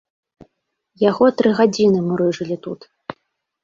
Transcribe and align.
Яго 1.09 1.25
тры 1.43 1.53
гадзіны 1.61 1.99
мурыжылі 2.09 2.63
тут. 2.69 2.93